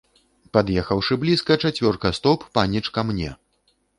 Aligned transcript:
Пад'ехаўшы 0.55 1.17
блізка, 1.25 1.57
чацвёрка 1.67 2.11
стоп, 2.19 2.47
паніч 2.59 2.83
ка 2.95 3.07
мне. 3.11 3.31